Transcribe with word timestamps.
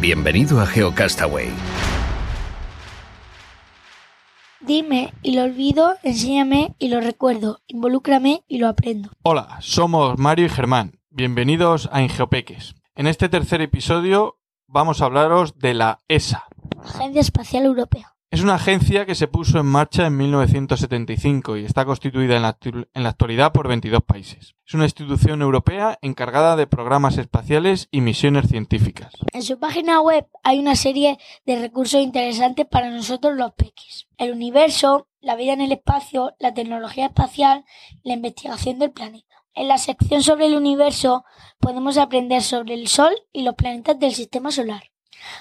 Bienvenido 0.00 0.62
a 0.62 0.66
GeoCastaway. 0.66 1.50
Dime 4.60 5.12
y 5.20 5.34
lo 5.34 5.42
olvido, 5.42 5.94
enséñame 6.02 6.74
y 6.78 6.88
lo 6.88 7.02
recuerdo, 7.02 7.60
involúcrame 7.66 8.42
y 8.48 8.56
lo 8.56 8.68
aprendo. 8.68 9.10
Hola, 9.22 9.58
somos 9.60 10.18
Mario 10.18 10.46
y 10.46 10.48
Germán. 10.48 11.00
Bienvenidos 11.10 11.90
a 11.92 12.00
Ingeopeques. 12.00 12.76
En 12.94 13.06
este 13.06 13.28
tercer 13.28 13.60
episodio 13.60 14.38
vamos 14.66 15.02
a 15.02 15.04
hablaros 15.04 15.58
de 15.58 15.74
la 15.74 15.98
ESA. 16.08 16.44
Agencia 16.82 17.20
Espacial 17.20 17.66
Europea. 17.66 18.14
Es 18.32 18.42
una 18.42 18.54
agencia 18.54 19.06
que 19.06 19.16
se 19.16 19.26
puso 19.26 19.58
en 19.58 19.66
marcha 19.66 20.06
en 20.06 20.16
1975 20.16 21.56
y 21.56 21.64
está 21.64 21.84
constituida 21.84 22.36
en 22.36 22.42
la, 22.42 22.56
en 22.62 23.02
la, 23.02 23.08
actualidad 23.08 23.50
por 23.50 23.66
22 23.66 24.04
países. 24.04 24.54
Es 24.64 24.74
una 24.74 24.84
institución 24.84 25.42
europea 25.42 25.98
encargada 26.00 26.54
de 26.54 26.68
programas 26.68 27.18
espaciales 27.18 27.88
y 27.90 28.02
misiones 28.02 28.46
científicas. 28.46 29.12
En 29.32 29.42
su 29.42 29.58
página 29.58 30.00
web 30.00 30.28
hay 30.44 30.60
una 30.60 30.76
serie 30.76 31.18
de 31.44 31.58
recursos 31.58 32.00
interesantes 32.00 32.66
para 32.66 32.90
nosotros 32.90 33.36
los 33.36 33.52
peques. 33.54 34.06
El 34.16 34.30
universo, 34.30 35.08
la 35.20 35.34
vida 35.34 35.54
en 35.54 35.62
el 35.62 35.72
espacio, 35.72 36.36
la 36.38 36.54
tecnología 36.54 37.06
espacial, 37.06 37.64
la 38.04 38.14
investigación 38.14 38.78
del 38.78 38.92
planeta. 38.92 39.42
En 39.54 39.66
la 39.66 39.78
sección 39.78 40.22
sobre 40.22 40.46
el 40.46 40.56
universo 40.56 41.24
podemos 41.58 41.98
aprender 41.98 42.42
sobre 42.42 42.74
el 42.74 42.86
Sol 42.86 43.12
y 43.32 43.42
los 43.42 43.56
planetas 43.56 43.98
del 43.98 44.14
sistema 44.14 44.52
solar. 44.52 44.84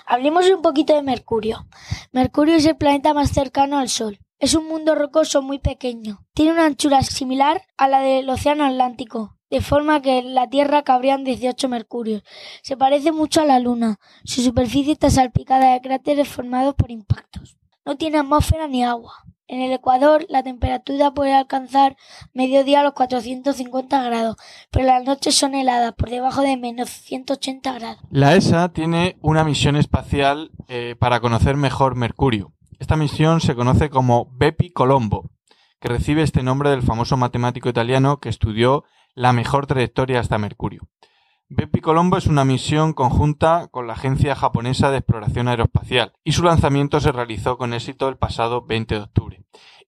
Hablemos 0.05 0.49
un 0.49 0.61
poquito 0.61 0.93
de 0.95 1.03
Mercurio. 1.03 1.67
Mercurio 2.11 2.55
es 2.55 2.65
el 2.65 2.77
planeta 2.77 3.13
más 3.13 3.31
cercano 3.31 3.77
al 3.77 3.89
Sol. 3.89 4.19
Es 4.39 4.55
un 4.55 4.67
mundo 4.67 4.95
rocoso 4.95 5.41
muy 5.41 5.59
pequeño. 5.59 6.25
Tiene 6.33 6.53
una 6.53 6.65
anchura 6.65 7.01
similar 7.03 7.61
a 7.77 7.87
la 7.87 7.99
del 7.99 8.29
Océano 8.29 8.63
Atlántico, 8.63 9.37
de 9.49 9.61
forma 9.61 10.01
que 10.01 10.19
en 10.19 10.33
la 10.33 10.49
Tierra 10.49 10.83
cabrían 10.83 11.23
18 11.23 11.67
Mercurios. 11.67 12.23
Se 12.61 12.77
parece 12.77 13.11
mucho 13.11 13.41
a 13.41 13.45
la 13.45 13.59
Luna. 13.59 13.99
Su 14.23 14.41
superficie 14.41 14.93
está 14.93 15.09
salpicada 15.09 15.73
de 15.73 15.81
cráteres 15.81 16.29
formados 16.29 16.75
por 16.75 16.89
impactos. 16.89 17.57
No 17.85 17.97
tiene 17.97 18.19
atmósfera 18.19 18.67
ni 18.67 18.83
agua. 18.83 19.13
En 19.49 19.61
el 19.61 19.71
Ecuador 19.73 20.27
la 20.29 20.43
temperatura 20.43 21.09
puede 21.09 21.33
alcanzar 21.33 21.97
mediodía 22.35 22.81
a 22.81 22.83
los 22.83 22.93
450 22.93 24.03
grados, 24.03 24.35
pero 24.69 24.85
las 24.85 25.03
noches 25.03 25.33
son 25.33 25.55
heladas 25.55 25.93
por 25.93 26.11
debajo 26.11 26.43
de 26.43 26.55
menos 26.55 26.91
180 26.91 27.73
grados. 27.73 27.97
La 28.11 28.35
ESA 28.35 28.69
tiene 28.69 29.17
una 29.21 29.43
misión 29.43 29.75
espacial 29.75 30.51
eh, 30.67 30.95
para 30.99 31.19
conocer 31.19 31.55
mejor 31.55 31.95
Mercurio. 31.95 32.53
Esta 32.77 32.95
misión 32.95 33.41
se 33.41 33.55
conoce 33.55 33.89
como 33.89 34.29
Bepi 34.33 34.69
Colombo, 34.69 35.31
que 35.79 35.87
recibe 35.87 36.21
este 36.21 36.43
nombre 36.43 36.69
del 36.69 36.83
famoso 36.83 37.17
matemático 37.17 37.69
italiano 37.69 38.19
que 38.19 38.29
estudió 38.29 38.83
la 39.15 39.33
mejor 39.33 39.65
trayectoria 39.65 40.19
hasta 40.19 40.37
Mercurio. 40.37 40.87
Bepi 41.47 41.81
Colombo 41.81 42.17
es 42.17 42.27
una 42.27 42.45
misión 42.45 42.93
conjunta 42.93 43.67
con 43.71 43.87
la 43.87 43.93
Agencia 43.93 44.35
Japonesa 44.35 44.91
de 44.91 44.97
Exploración 44.97 45.47
Aeroespacial 45.47 46.13
y 46.23 46.33
su 46.33 46.43
lanzamiento 46.43 46.99
se 46.99 47.11
realizó 47.11 47.57
con 47.57 47.73
éxito 47.73 48.09
el 48.09 48.17
pasado 48.17 48.63
20 48.63 48.93
de 48.93 49.01
octubre 49.01 49.38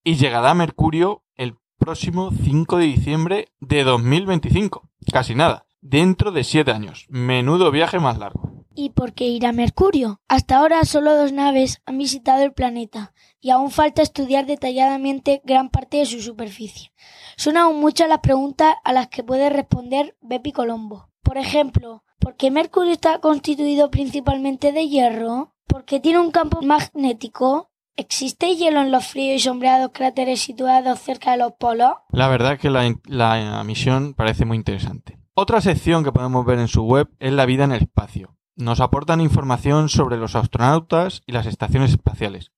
y 0.03 0.15
llegará 0.15 0.51
a 0.51 0.55
Mercurio 0.55 1.23
el 1.35 1.55
próximo 1.77 2.31
5 2.31 2.77
de 2.77 2.85
diciembre 2.85 3.47
de 3.59 3.83
2025. 3.83 4.89
Casi 5.11 5.35
nada. 5.35 5.65
Dentro 5.81 6.31
de 6.31 6.43
7 6.43 6.71
años. 6.71 7.07
Menudo 7.09 7.71
viaje 7.71 7.99
más 7.99 8.17
largo. 8.17 8.51
¿Y 8.73 8.91
por 8.91 9.13
qué 9.13 9.25
ir 9.25 9.45
a 9.45 9.51
Mercurio? 9.51 10.21
Hasta 10.29 10.57
ahora 10.57 10.85
solo 10.85 11.15
dos 11.15 11.33
naves 11.33 11.81
han 11.85 11.97
visitado 11.97 12.43
el 12.43 12.53
planeta 12.53 13.13
y 13.41 13.49
aún 13.49 13.69
falta 13.69 14.01
estudiar 14.01 14.45
detalladamente 14.45 15.41
gran 15.43 15.69
parte 15.69 15.97
de 15.97 16.05
su 16.05 16.21
superficie. 16.21 16.93
Son 17.35 17.57
aún 17.57 17.81
muchas 17.81 18.07
las 18.07 18.19
preguntas 18.19 18.75
a 18.83 18.93
las 18.93 19.07
que 19.09 19.23
puede 19.23 19.49
responder 19.49 20.15
Bepi 20.21 20.53
Colombo. 20.53 21.09
Por 21.21 21.37
ejemplo, 21.37 22.03
¿por 22.19 22.37
qué 22.37 22.49
Mercurio 22.49 22.93
está 22.93 23.19
constituido 23.19 23.91
principalmente 23.91 24.71
de 24.71 24.87
hierro? 24.87 25.53
¿Por 25.67 25.83
qué 25.83 25.99
tiene 25.99 26.19
un 26.19 26.31
campo 26.31 26.61
magnético? 26.61 27.70
¿Existe 27.97 28.55
hielo 28.55 28.81
en 28.81 28.91
los 28.91 29.05
fríos 29.05 29.35
y 29.35 29.39
sombreados 29.39 29.91
cráteres 29.93 30.41
situados 30.41 30.99
cerca 30.99 31.31
de 31.31 31.37
los 31.37 31.53
polos? 31.53 31.93
La 32.11 32.27
verdad 32.27 32.53
es 32.53 32.59
que 32.59 32.69
la, 32.69 32.95
la, 33.05 33.63
misión 33.63 34.13
parece 34.13 34.45
muy 34.45 34.57
interesante. 34.57 35.19
Otra 35.33 35.61
sección 35.61 36.03
que 36.03 36.11
podemos 36.11 36.45
ver 36.45 36.59
en 36.59 36.67
su 36.67 36.83
web 36.83 37.09
es 37.19 37.33
la 37.33 37.45
vida 37.45 37.65
en 37.65 37.73
el 37.73 37.83
espacio. 37.83 38.35
Nos 38.55 38.79
aportan 38.79 39.21
información 39.21 39.89
sobre 39.89 40.17
los 40.17 40.35
astronautas 40.35 41.21
y 41.25 41.31
las 41.31 41.45
estaciones 41.45 41.91
espaciales. 41.91 42.51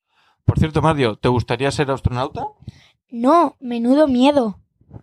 Por 0.46 0.60
cierto, 0.60 0.82
Mario, 0.82 1.18
¿te 1.18 1.30
gustaría 1.30 1.72
ser 1.72 1.90
astronauta? 1.92 2.46
No, 3.10 3.56
menudo 3.60 4.08
miedo. 4.08 4.60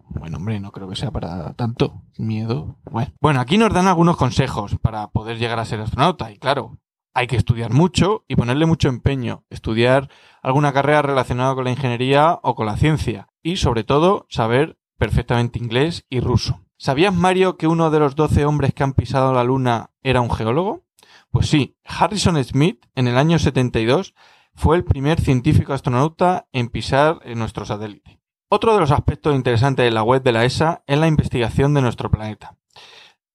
Bueno, 0.08 0.36
hombre, 0.36 0.60
no 0.60 0.72
creo 0.72 0.88
que 0.88 0.96
sea 0.96 1.10
para 1.10 1.54
tanto 1.54 2.02
miedo. 2.18 2.76
Bueno. 2.84 3.12
bueno, 3.20 3.40
aquí 3.40 3.56
nos 3.58 3.72
dan 3.72 3.86
algunos 3.86 4.16
consejos 4.16 4.76
para 4.80 5.08
poder 5.08 5.38
llegar 5.38 5.58
a 5.58 5.64
ser 5.64 5.80
astronauta. 5.80 6.30
Y 6.30 6.38
claro, 6.38 6.78
hay 7.14 7.26
que 7.26 7.36
estudiar 7.36 7.72
mucho 7.72 8.24
y 8.28 8.36
ponerle 8.36 8.66
mucho 8.66 8.88
empeño. 8.88 9.44
Estudiar 9.50 10.08
alguna 10.42 10.72
carrera 10.72 11.02
relacionada 11.02 11.54
con 11.54 11.64
la 11.64 11.70
ingeniería 11.70 12.38
o 12.42 12.54
con 12.54 12.66
la 12.66 12.76
ciencia. 12.76 13.28
Y 13.42 13.56
sobre 13.56 13.84
todo, 13.84 14.26
saber 14.28 14.78
perfectamente 14.98 15.58
inglés 15.58 16.04
y 16.08 16.20
ruso. 16.20 16.60
¿Sabías, 16.76 17.14
Mario, 17.14 17.56
que 17.56 17.66
uno 17.66 17.90
de 17.90 17.98
los 17.98 18.14
12 18.14 18.44
hombres 18.44 18.72
que 18.72 18.82
han 18.82 18.94
pisado 18.94 19.32
la 19.32 19.44
Luna 19.44 19.90
era 20.02 20.20
un 20.20 20.30
geólogo? 20.30 20.84
Pues 21.30 21.48
sí, 21.48 21.76
Harrison 21.84 22.42
Smith, 22.42 22.86
en 22.94 23.06
el 23.06 23.18
año 23.18 23.38
72, 23.38 24.14
fue 24.54 24.76
el 24.76 24.84
primer 24.84 25.20
científico 25.20 25.72
astronauta 25.72 26.48
en 26.52 26.68
pisar 26.68 27.20
en 27.24 27.38
nuestro 27.38 27.64
satélite. 27.64 28.20
Otro 28.48 28.74
de 28.74 28.80
los 28.80 28.90
aspectos 28.90 29.34
interesantes 29.34 29.84
de 29.84 29.90
la 29.90 30.02
web 30.02 30.22
de 30.22 30.32
la 30.32 30.44
ESA 30.44 30.82
es 30.86 30.98
la 30.98 31.06
investigación 31.06 31.72
de 31.72 31.82
nuestro 31.82 32.10
planeta. 32.10 32.56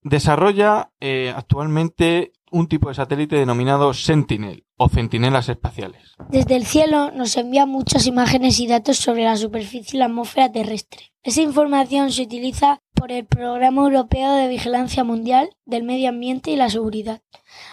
Desarrolla 0.01 0.91
eh, 0.99 1.33
actualmente 1.35 2.33
un 2.55 2.69
tipo 2.69 2.87
de 2.87 2.95
satélite 2.95 3.35
denominado 3.35 3.93
Sentinel 3.93 4.65
o 4.77 4.87
centinelas 4.87 5.49
espaciales. 5.49 6.15
Desde 6.29 6.55
el 6.55 6.65
cielo 6.65 7.11
nos 7.11 7.35
envía 7.35 7.65
muchas 7.65 8.07
imágenes 8.07 8.61
y 8.61 8.67
datos 8.67 8.95
sobre 8.97 9.25
la 9.25 9.35
superficie 9.35 9.97
y 9.97 9.99
la 9.99 10.05
atmósfera 10.05 10.49
terrestre. 10.53 11.11
Esa 11.21 11.41
información 11.41 12.13
se 12.13 12.21
utiliza 12.21 12.81
por 12.93 13.11
el 13.11 13.25
Programa 13.25 13.81
Europeo 13.81 14.31
de 14.35 14.47
Vigilancia 14.47 15.03
Mundial 15.03 15.49
del 15.65 15.83
Medio 15.83 16.07
Ambiente 16.07 16.51
y 16.51 16.55
la 16.55 16.69
Seguridad. 16.69 17.21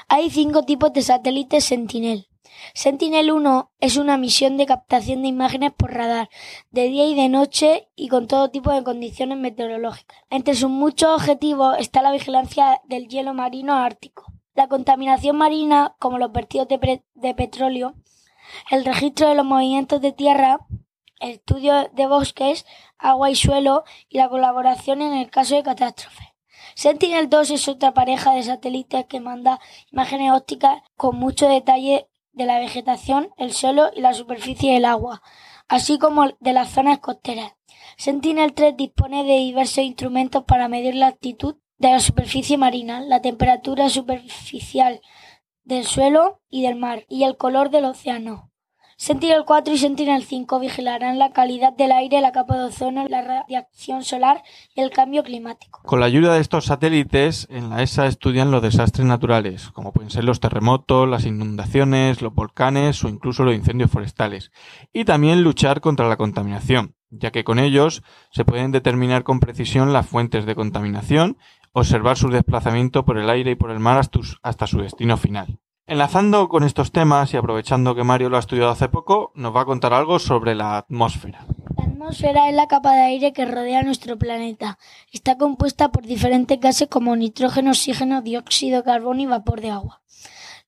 Hay 0.08 0.30
cinco 0.30 0.64
tipos 0.64 0.92
de 0.92 1.02
satélites 1.02 1.64
Sentinel. 1.64 2.26
Sentinel-1 2.74 3.70
es 3.78 3.96
una 3.96 4.18
misión 4.18 4.56
de 4.56 4.66
captación 4.66 5.22
de 5.22 5.28
imágenes 5.28 5.72
por 5.72 5.92
radar, 5.92 6.28
de 6.70 6.88
día 6.88 7.06
y 7.06 7.14
de 7.14 7.28
noche 7.28 7.88
y 7.94 8.08
con 8.08 8.26
todo 8.26 8.50
tipo 8.50 8.72
de 8.72 8.82
condiciones 8.82 9.38
meteorológicas. 9.38 10.18
Entre 10.28 10.54
sus 10.56 10.70
muchos 10.70 11.10
objetivos 11.10 11.76
está 11.78 12.02
la 12.02 12.12
vigilancia 12.12 12.80
del 12.88 13.06
hielo 13.08 13.32
marino 13.32 13.74
ártico, 13.74 14.31
la 14.54 14.68
contaminación 14.68 15.36
marina, 15.36 15.94
como 15.98 16.18
los 16.18 16.32
vertidos 16.32 16.68
de, 16.68 17.34
petróleo, 17.34 17.94
el 18.70 18.84
registro 18.84 19.28
de 19.28 19.34
los 19.34 19.46
movimientos 19.46 20.00
de 20.00 20.12
tierra, 20.12 20.58
el 21.20 21.30
estudio 21.30 21.88
de 21.92 22.06
bosques, 22.06 22.66
agua 22.98 23.30
y 23.30 23.36
suelo 23.36 23.84
y 24.08 24.18
la 24.18 24.28
colaboración 24.28 25.00
en 25.00 25.14
el 25.14 25.30
caso 25.30 25.54
de 25.54 25.62
catástrofes. 25.62 26.28
Sentinel-2 26.74 27.50
es 27.50 27.68
otra 27.68 27.94
pareja 27.94 28.32
de 28.32 28.42
satélites 28.42 29.06
que 29.06 29.20
manda 29.20 29.60
imágenes 29.90 30.32
ópticas 30.32 30.82
con 30.96 31.16
mucho 31.16 31.48
detalle 31.48 32.08
de 32.32 32.46
la 32.46 32.58
vegetación, 32.58 33.30
el 33.36 33.52
suelo 33.52 33.90
y 33.94 34.00
la 34.00 34.14
superficie 34.14 34.72
del 34.72 34.86
agua, 34.86 35.22
así 35.68 35.98
como 35.98 36.28
de 36.40 36.52
las 36.52 36.70
zonas 36.70 36.98
costeras. 36.98 37.52
Sentinel-3 37.98 38.76
dispone 38.76 39.24
de 39.24 39.38
diversos 39.38 39.84
instrumentos 39.84 40.44
para 40.44 40.68
medir 40.68 40.94
la 40.94 41.08
altitud 41.08 41.56
de 41.82 41.90
la 41.90 41.98
superficie 41.98 42.56
marina, 42.56 43.00
la 43.00 43.20
temperatura 43.20 43.88
superficial 43.88 45.00
del 45.64 45.84
suelo 45.84 46.40
y 46.48 46.62
del 46.62 46.76
mar 46.76 47.04
y 47.08 47.24
el 47.24 47.36
color 47.36 47.70
del 47.70 47.86
océano. 47.86 48.52
Sentinel 48.96 49.42
4 49.44 49.74
y 49.74 49.78
Sentinel 49.78 50.22
5 50.22 50.60
vigilarán 50.60 51.18
la 51.18 51.32
calidad 51.32 51.72
del 51.72 51.90
aire, 51.90 52.20
la 52.20 52.30
capa 52.30 52.56
de 52.56 52.64
ozono, 52.66 53.08
la 53.08 53.22
radiación 53.22 54.04
solar 54.04 54.44
y 54.76 54.80
el 54.80 54.90
cambio 54.90 55.24
climático. 55.24 55.80
Con 55.82 55.98
la 55.98 56.06
ayuda 56.06 56.34
de 56.34 56.40
estos 56.40 56.66
satélites, 56.66 57.48
en 57.50 57.68
la 57.68 57.82
ESA 57.82 58.06
estudian 58.06 58.52
los 58.52 58.62
desastres 58.62 59.04
naturales, 59.04 59.70
como 59.70 59.92
pueden 59.92 60.12
ser 60.12 60.22
los 60.22 60.38
terremotos, 60.38 61.08
las 61.08 61.26
inundaciones, 61.26 62.22
los 62.22 62.32
volcanes 62.32 63.02
o 63.02 63.08
incluso 63.08 63.42
los 63.42 63.56
incendios 63.56 63.90
forestales, 63.90 64.52
y 64.92 65.04
también 65.04 65.42
luchar 65.42 65.80
contra 65.80 66.08
la 66.08 66.16
contaminación. 66.16 66.94
ya 67.14 67.30
que 67.30 67.44
con 67.44 67.58
ellos 67.58 68.02
se 68.30 68.46
pueden 68.46 68.72
determinar 68.72 69.22
con 69.22 69.38
precisión 69.38 69.92
las 69.92 70.06
fuentes 70.06 70.46
de 70.46 70.54
contaminación, 70.54 71.36
observar 71.72 72.16
su 72.16 72.28
desplazamiento 72.28 73.04
por 73.04 73.18
el 73.18 73.28
aire 73.30 73.52
y 73.52 73.56
por 73.56 73.70
el 73.70 73.80
mar 73.80 74.00
hasta 74.42 74.66
su 74.66 74.78
destino 74.78 75.16
final. 75.16 75.58
Enlazando 75.86 76.48
con 76.48 76.62
estos 76.62 76.92
temas 76.92 77.34
y 77.34 77.36
aprovechando 77.36 77.94
que 77.94 78.04
Mario 78.04 78.28
lo 78.28 78.36
ha 78.36 78.40
estudiado 78.40 78.70
hace 78.70 78.88
poco, 78.88 79.32
nos 79.34 79.54
va 79.54 79.62
a 79.62 79.64
contar 79.64 79.92
algo 79.92 80.18
sobre 80.18 80.54
la 80.54 80.78
atmósfera. 80.78 81.44
La 81.76 81.84
atmósfera 81.84 82.48
es 82.48 82.54
la 82.54 82.68
capa 82.68 82.92
de 82.94 83.02
aire 83.02 83.32
que 83.32 83.44
rodea 83.44 83.82
nuestro 83.82 84.16
planeta. 84.16 84.78
Está 85.12 85.36
compuesta 85.36 85.90
por 85.90 86.06
diferentes 86.06 86.60
gases 86.60 86.88
como 86.88 87.16
nitrógeno, 87.16 87.70
oxígeno, 87.70 88.22
dióxido 88.22 88.78
de 88.78 88.84
carbono 88.84 89.22
y 89.22 89.26
vapor 89.26 89.60
de 89.60 89.70
agua. 89.70 90.01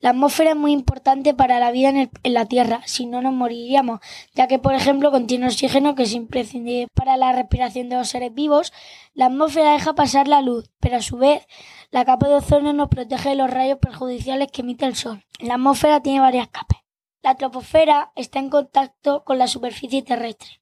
La 0.01 0.11
atmósfera 0.11 0.51
es 0.51 0.57
muy 0.57 0.73
importante 0.73 1.35
para 1.35 1.59
la 1.59 1.71
vida 1.71 1.89
en, 1.89 2.11
la 2.25 2.47
Tierra, 2.47 2.83
si 2.85 3.07
no 3.07 3.23
nos 3.23 3.33
moriríamos, 3.33 4.01
ya 4.35 4.49
que, 4.49 4.59
por 4.59 4.75
ejemplo, 4.75 5.11
contiene 5.11 5.47
oxígeno 5.47 5.95
que 5.95 6.03
es 6.03 6.13
imprescindible 6.13 6.89
para 6.95 7.17
la 7.17 7.33
respiración 7.33 7.89
de 7.89 7.97
los 7.97 8.09
seres 8.09 8.35
vivos. 8.35 8.73
La 9.15 9.27
atmósfera 9.27 9.73
deja 9.73 9.95
pasar 9.95 10.29
la 10.29 10.43
luz, 10.43 10.71
pero 10.81 10.97
a 10.97 11.03
su 11.03 11.17
vez 11.17 11.47
la 11.91 12.05
capa 12.05 12.29
de 12.29 12.35
ozono 12.35 12.73
nos 12.73 12.89
protege 12.89 13.31
de 13.31 13.37
los 13.37 13.51
rayos 13.51 13.79
perjudiciales 13.79 14.51
que 14.51 14.63
emite 14.63 14.85
el 14.85 14.97
Sol. 14.97 15.25
La 15.39 15.55
atmósfera 15.55 16.01
tiene 16.01 16.21
varias 16.21 16.49
capas. 16.49 16.81
La 17.23 17.37
troposfera 17.37 18.13
está 18.17 18.39
en 18.39 18.51
contacto 18.51 19.25
con 19.25 19.39
la 19.39 19.47
superficie 19.47 20.03
terrestre. 20.03 20.61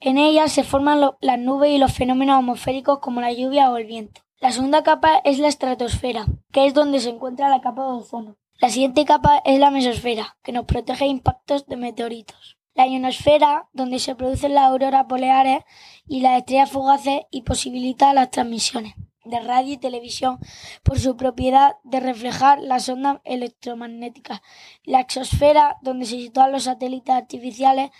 En 0.00 0.16
ella 0.16 0.48
se 0.48 0.64
forman 0.64 1.00
las 1.20 1.38
nubes 1.38 1.70
y 1.70 1.78
los 1.78 1.92
fenómenos 1.92 2.38
atmosféricos 2.38 2.98
como 3.00 3.20
la 3.20 3.32
lluvia 3.32 3.70
o 3.70 3.76
el 3.76 3.86
viento. 3.86 4.22
La 4.40 4.50
segunda 4.50 4.82
capa 4.82 5.20
es 5.22 5.38
la 5.38 5.48
estratosfera, 5.48 6.24
que 6.50 6.66
es 6.66 6.74
donde 6.74 6.98
se 6.98 7.10
encuentra 7.10 7.50
la 7.50 7.60
capa 7.60 7.82
de 7.82 7.92
ozono. 7.92 8.36
La 8.62 8.70
siguiente 8.70 9.04
capa 9.04 9.42
es 9.44 9.58
la 9.58 9.72
mesosfera, 9.72 10.36
que 10.44 10.52
nos 10.52 10.66
protege 10.66 11.04
de 11.04 11.10
impactos 11.10 11.66
de 11.66 11.76
meteoritos. 11.76 12.58
La 12.76 12.86
ionosfera, 12.86 13.68
donde 13.72 13.98
se 13.98 14.14
producen 14.14 14.54
las 14.54 14.68
auroras 14.68 15.04
boreales 15.08 15.64
y 16.06 16.20
las 16.20 16.38
estrellas 16.38 16.70
fugaces 16.70 17.22
y 17.32 17.42
posibilita 17.42 18.14
las 18.14 18.30
transmisiones 18.30 18.94
de 19.24 19.40
radio 19.40 19.72
y 19.72 19.78
televisión 19.78 20.38
por 20.84 21.00
su 21.00 21.16
propiedad 21.16 21.72
de 21.82 21.98
reflejar 21.98 22.60
las 22.60 22.88
ondas 22.88 23.18
electromagnéticas. 23.24 24.42
La 24.84 25.00
exosfera, 25.00 25.78
donde 25.82 26.06
se 26.06 26.18
sitúan 26.18 26.52
los 26.52 26.62
satélites 26.62 27.16
artificiales 27.16 27.90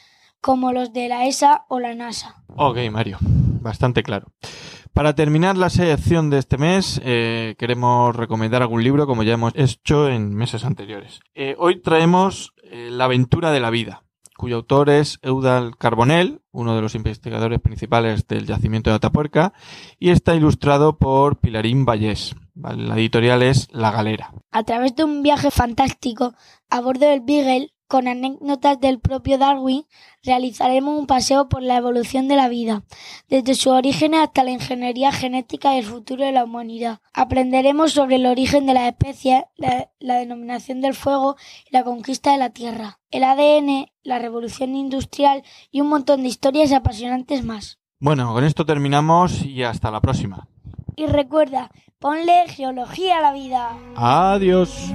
como 0.40 0.70
los 0.70 0.92
de 0.92 1.08
la 1.08 1.26
ESA 1.26 1.64
o 1.70 1.80
la 1.80 1.96
NASA. 1.96 2.44
Ok, 2.54 2.78
Mario, 2.88 3.18
bastante 3.20 4.04
claro. 4.04 4.28
Para 4.94 5.14
terminar 5.14 5.56
la 5.56 5.70
selección 5.70 6.28
de 6.28 6.38
este 6.38 6.58
mes, 6.58 7.00
eh, 7.02 7.54
queremos 7.58 8.14
recomendar 8.14 8.60
algún 8.60 8.84
libro, 8.84 9.06
como 9.06 9.22
ya 9.22 9.32
hemos 9.32 9.54
hecho 9.56 10.06
en 10.10 10.34
meses 10.34 10.66
anteriores. 10.66 11.20
Eh, 11.34 11.56
hoy 11.58 11.80
traemos 11.80 12.52
eh, 12.64 12.90
La 12.90 13.06
aventura 13.06 13.52
de 13.52 13.60
la 13.60 13.70
vida, 13.70 14.04
cuyo 14.36 14.56
autor 14.56 14.90
es 14.90 15.18
Eudal 15.22 15.78
Carbonell, 15.78 16.42
uno 16.50 16.76
de 16.76 16.82
los 16.82 16.94
investigadores 16.94 17.58
principales 17.60 18.26
del 18.26 18.46
yacimiento 18.46 18.90
de 18.90 18.96
Atapuerca, 18.96 19.54
y 19.98 20.10
está 20.10 20.34
ilustrado 20.34 20.98
por 20.98 21.38
Pilarín 21.38 21.86
Vallés. 21.86 22.36
La 22.54 22.94
editorial 22.96 23.42
es 23.42 23.68
La 23.72 23.92
Galera. 23.92 24.34
A 24.50 24.62
través 24.62 24.94
de 24.94 25.04
un 25.04 25.22
viaje 25.22 25.50
fantástico 25.50 26.34
a 26.68 26.82
bordo 26.82 27.08
del 27.08 27.22
Beagle, 27.22 27.72
con 27.92 28.08
anécdotas 28.08 28.80
del 28.80 29.00
propio 29.00 29.36
Darwin, 29.36 29.84
realizaremos 30.24 30.98
un 30.98 31.06
paseo 31.06 31.50
por 31.50 31.62
la 31.62 31.76
evolución 31.76 32.26
de 32.26 32.36
la 32.36 32.48
vida, 32.48 32.84
desde 33.28 33.54
sus 33.54 33.66
orígenes 33.66 34.20
hasta 34.20 34.44
la 34.44 34.50
ingeniería 34.50 35.12
genética 35.12 35.74
y 35.74 35.80
el 35.80 35.84
futuro 35.84 36.24
de 36.24 36.32
la 36.32 36.44
humanidad. 36.44 37.00
Aprenderemos 37.12 37.92
sobre 37.92 38.16
el 38.16 38.24
origen 38.24 38.64
de 38.64 38.72
las 38.72 38.88
especies, 38.88 39.42
la, 39.56 39.90
la 40.00 40.14
denominación 40.14 40.80
del 40.80 40.94
fuego 40.94 41.36
y 41.68 41.76
la 41.76 41.84
conquista 41.84 42.32
de 42.32 42.38
la 42.38 42.48
Tierra, 42.48 42.98
el 43.10 43.24
ADN, 43.24 43.90
la 44.04 44.18
revolución 44.18 44.74
industrial 44.74 45.42
y 45.70 45.82
un 45.82 45.90
montón 45.90 46.22
de 46.22 46.28
historias 46.28 46.72
apasionantes 46.72 47.44
más. 47.44 47.78
Bueno, 48.00 48.32
con 48.32 48.44
esto 48.44 48.64
terminamos 48.64 49.44
y 49.44 49.64
hasta 49.64 49.90
la 49.90 50.00
próxima. 50.00 50.48
Y 50.96 51.08
recuerda, 51.08 51.70
ponle 51.98 52.48
geología 52.48 53.18
a 53.18 53.20
la 53.20 53.32
vida. 53.34 53.76
Adiós. 53.96 54.90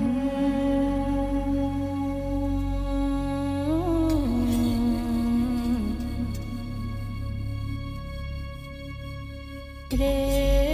Bueno, 9.98 10.67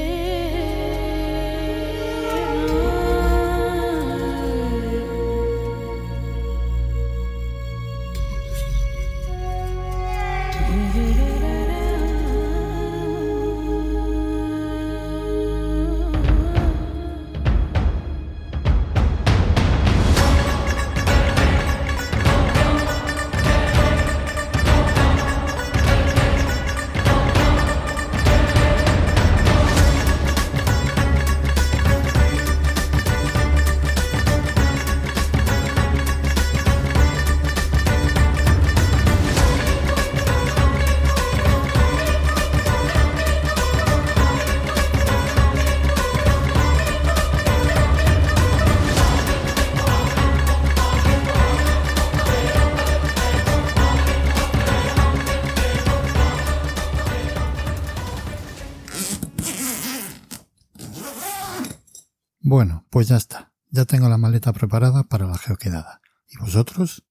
pues 63.03 63.09
ya 63.09 63.17
está. 63.17 63.51
Ya 63.69 63.83
tengo 63.83 64.07
la 64.07 64.17
maleta 64.17 64.53
preparada 64.53 65.03
para 65.03 65.27
la 65.27 65.37
geoquedada. 65.37 65.99
¿Y 66.29 66.37
vosotros? 66.37 67.03